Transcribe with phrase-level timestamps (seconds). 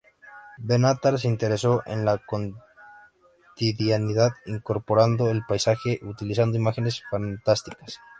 [0.57, 2.19] Benatar se interesó en la
[3.53, 7.99] cotidianidad incorporando el paisaje utilizando imágenes fantásticas.